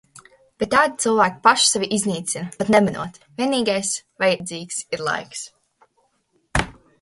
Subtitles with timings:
[0.61, 3.93] Bet tādi cilvēki paši sevi iznīcina pat nemanot, vienīgais
[4.25, 5.45] vajadzīgs ir laiks.